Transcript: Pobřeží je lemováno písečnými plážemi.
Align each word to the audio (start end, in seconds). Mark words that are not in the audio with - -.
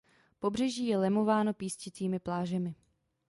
Pobřeží 0.39 0.85
je 0.87 0.97
lemováno 0.97 1.53
písečnými 1.53 2.19
plážemi. 2.19 2.75